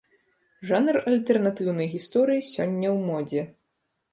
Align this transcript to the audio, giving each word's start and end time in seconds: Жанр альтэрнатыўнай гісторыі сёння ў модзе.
Жанр 0.69 0.97
альтэрнатыўнай 1.11 1.87
гісторыі 1.95 2.41
сёння 2.53 2.89
ў 2.95 2.99
модзе. 3.11 3.41